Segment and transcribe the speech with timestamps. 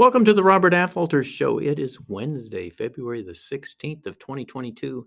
[0.00, 1.58] Welcome to the Robert Affalter Show.
[1.58, 5.06] It is Wednesday, February the 16th of 2022.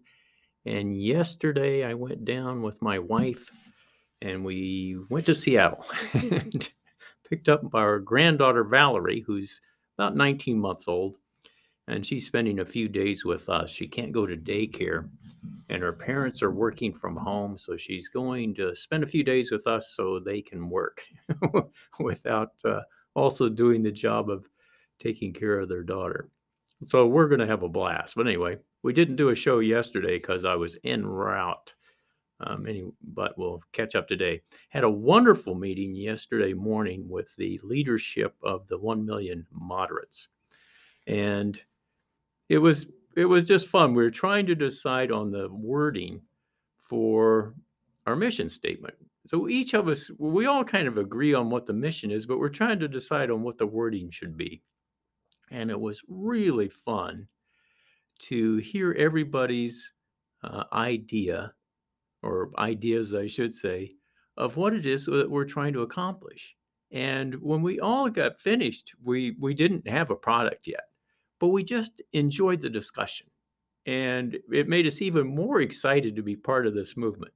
[0.67, 3.49] And yesterday I went down with my wife
[4.21, 5.83] and we went to Seattle
[6.13, 6.69] and
[7.27, 9.59] picked up our granddaughter Valerie, who's
[9.97, 11.15] about 19 months old.
[11.87, 13.71] And she's spending a few days with us.
[13.71, 15.09] She can't go to daycare
[15.69, 17.57] and her parents are working from home.
[17.57, 21.01] So she's going to spend a few days with us so they can work
[21.99, 22.81] without uh,
[23.15, 24.47] also doing the job of
[25.03, 26.29] taking care of their daughter.
[26.85, 28.15] So we're going to have a blast.
[28.15, 31.73] But anyway, we didn't do a show yesterday because I was en route.
[32.39, 34.41] Um, any, but we'll catch up today.
[34.69, 40.27] Had a wonderful meeting yesterday morning with the leadership of the 1 million moderates.
[41.07, 41.61] And
[42.49, 43.93] it was it was just fun.
[43.93, 46.21] We were trying to decide on the wording
[46.79, 47.53] for
[48.07, 48.95] our mission statement.
[49.27, 52.39] So each of us, we all kind of agree on what the mission is, but
[52.39, 54.61] we're trying to decide on what the wording should be.
[55.53, 57.27] And it was really fun
[58.19, 59.93] to hear everybody's
[60.43, 61.53] uh, idea,
[62.21, 63.95] or ideas, I should say,
[64.35, 66.55] of what it is that we're trying to accomplish.
[66.91, 70.89] And when we all got finished, we we didn't have a product yet,
[71.39, 73.27] but we just enjoyed the discussion,
[73.85, 77.33] and it made us even more excited to be part of this movement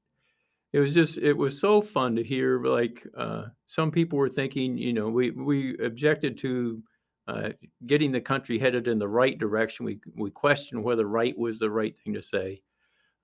[0.73, 4.77] it was just it was so fun to hear like uh, some people were thinking
[4.77, 6.83] you know we we objected to
[7.27, 7.51] uh,
[7.85, 9.85] getting the country headed in the right direction.
[9.85, 12.61] We we questioned whether right was the right thing to say.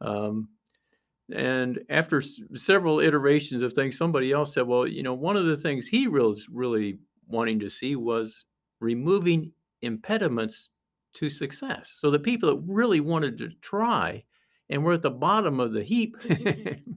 [0.01, 0.49] Um,
[1.31, 5.45] and after s- several iterations of things somebody else said well you know one of
[5.45, 8.45] the things he was really wanting to see was
[8.81, 10.71] removing impediments
[11.13, 11.95] to success.
[11.99, 14.23] So the people that really wanted to try
[14.69, 16.17] and were at the bottom of the heap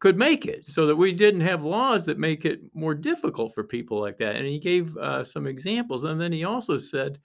[0.00, 3.64] could make it so that we didn't have laws that make it more difficult for
[3.64, 4.36] people like that.
[4.36, 6.04] And he gave uh, some examples.
[6.04, 7.18] And then he also said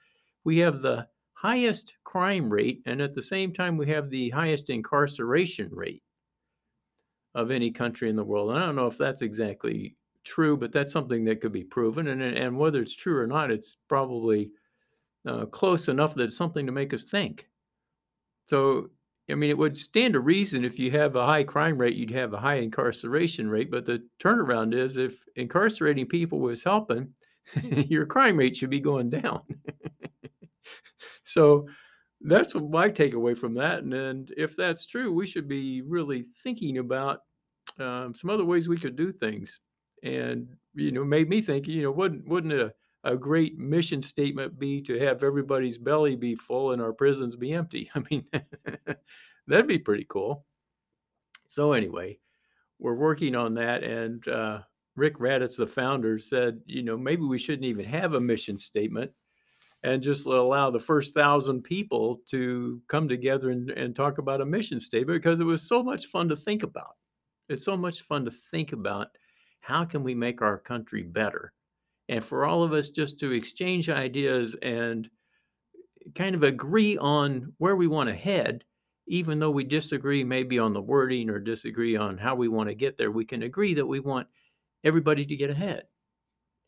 [0.44, 4.70] we have the highest crime rate, and at the same time, we have the highest
[4.70, 6.02] incarceration rate
[7.36, 8.52] of any country in the world.
[8.52, 12.08] And I don't know if that's exactly true, but that's something that could be proven.
[12.08, 14.52] And, and whether it's true or not, it's probably
[15.28, 17.50] uh, close enough that it's something to make us think.
[18.46, 18.90] So
[19.30, 22.12] I mean, it would stand to reason if you have a high crime rate, you'd
[22.12, 23.72] have a high incarceration rate.
[23.72, 27.14] But the turnaround is if incarcerating people was helping,
[27.64, 29.42] your crime rate should be going down.
[31.24, 31.68] so
[32.22, 33.84] that's my takeaway from that.
[33.84, 37.20] And, and if that's true, we should be really thinking about
[37.80, 39.60] um, some other ways we could do things.
[40.04, 44.58] And, you know, made me think, you know, wouldn't, wouldn't a, a great mission statement
[44.58, 47.90] be to have everybody's belly be full and our prisons be empty?
[47.96, 48.26] I mean,
[49.48, 50.46] that'd be pretty cool.
[51.48, 52.20] So, anyway,
[52.80, 53.84] we're working on that.
[53.84, 54.60] And uh,
[54.96, 59.12] Rick Raddatz, the founder, said, you know, maybe we shouldn't even have a mission statement
[59.84, 64.46] and just allow the first thousand people to come together and, and talk about a
[64.46, 66.96] mission statement because it was so much fun to think about.
[67.50, 69.10] It's so much fun to think about
[69.60, 71.54] how can we make our country better
[72.14, 75.10] and for all of us just to exchange ideas and
[76.14, 78.64] kind of agree on where we want to head
[79.08, 82.76] even though we disagree maybe on the wording or disagree on how we want to
[82.76, 84.28] get there we can agree that we want
[84.84, 85.86] everybody to get ahead.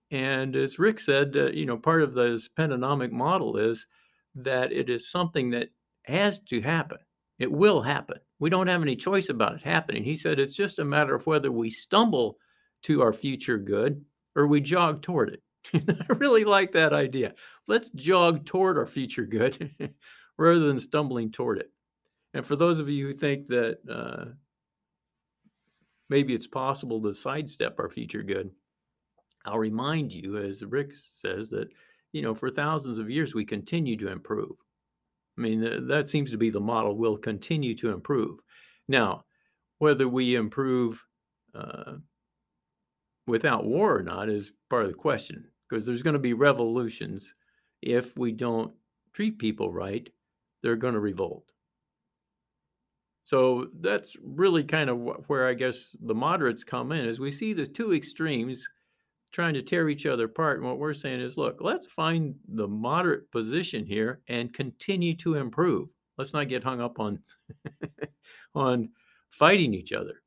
[0.09, 3.85] And as rick said uh, you know part of the pentonomic model is
[4.33, 5.69] that it is something that
[6.05, 6.97] has to happen.
[7.37, 8.17] It will happen.
[8.39, 10.03] We don't have any choice about it happening.
[10.03, 12.37] He said it's just a matter of whether we stumble
[12.83, 14.03] to our future good
[14.35, 15.41] or we jog toward it.
[15.73, 17.33] I really like that idea.
[17.67, 19.73] Let's jog toward our future good
[20.37, 21.71] rather than stumbling toward it.
[22.33, 24.25] And for those of you who think that uh,
[26.09, 28.51] maybe it's possible to sidestep our future good,
[29.45, 31.69] I'll remind you, as Rick says, that
[32.11, 34.55] you know for thousands of years we continue to improve.
[35.37, 36.95] I mean, that seems to be the model.
[36.95, 38.39] We'll continue to improve.
[38.87, 39.25] Now,
[39.79, 41.05] whether we improve
[41.53, 41.95] uh,
[43.27, 47.33] without war or not is part of the question because there's going to be revolutions.
[47.81, 48.73] If we don't
[49.13, 50.09] treat people right
[50.61, 51.45] they're going to revolt.
[53.23, 54.97] So that's really kind of
[55.27, 58.67] where i guess the moderates come in as we see the two extremes
[59.31, 62.67] trying to tear each other apart and what we're saying is look let's find the
[62.67, 65.89] moderate position here and continue to improve.
[66.17, 67.19] Let's not get hung up on
[68.55, 68.89] on
[69.29, 70.21] fighting each other.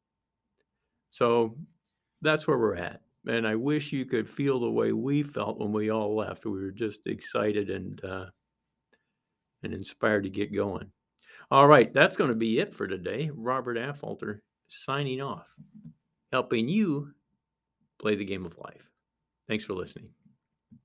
[1.10, 1.56] So
[2.22, 3.00] that's where we're at.
[3.26, 6.44] And I wish you could feel the way we felt when we all left.
[6.44, 8.26] We were just excited and uh,
[9.62, 10.90] and inspired to get going.
[11.50, 13.30] All right, that's going to be it for today.
[13.34, 15.46] Robert Affalter signing off,
[16.30, 17.12] helping you
[17.98, 18.88] play the game of life.
[19.48, 20.10] Thanks for listening.